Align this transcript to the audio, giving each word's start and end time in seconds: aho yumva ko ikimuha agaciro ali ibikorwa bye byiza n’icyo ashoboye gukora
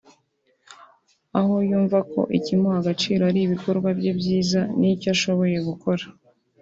aho 1.39 1.55
yumva 1.69 1.97
ko 2.11 2.21
ikimuha 2.37 2.77
agaciro 2.81 3.21
ali 3.29 3.39
ibikorwa 3.43 3.89
bye 3.97 4.11
byiza 4.19 4.59
n’icyo 4.79 5.09
ashoboye 5.15 5.57
gukora 5.67 6.03